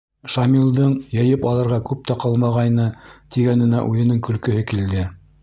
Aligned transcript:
Шамилдың, 0.35 0.95
йыйып 1.17 1.45
алырға 1.51 1.79
күп 1.89 2.01
тә 2.11 2.15
ҡалмағайны, 2.25 2.89
тигәненә 3.37 3.85
үҙенең 3.93 4.25
көлкөһө 4.31 4.67
килде. 4.75 5.07